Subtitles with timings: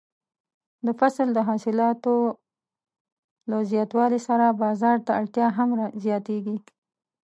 [0.85, 2.15] د فصل د حاصلاتو
[3.49, 5.69] له زیاتوالي سره بازار ته اړتیا هم
[6.03, 6.57] زیاتیږي.